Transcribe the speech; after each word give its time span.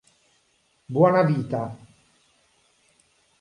Buona 0.97 1.21
vita 1.27 1.61